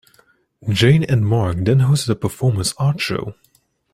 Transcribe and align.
Jane 0.67 1.03
and 1.03 1.27
Mark 1.27 1.57
then 1.59 1.81
hosted 1.81 2.09
a 2.09 2.15
performance 2.15 2.73
art 2.79 2.99
show. 2.99 3.35